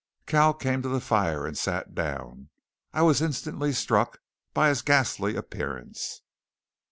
[0.25, 2.49] Cal came to the fire and sat down.
[2.91, 4.17] I was instantly struck
[4.51, 6.23] by his ghastly appearance.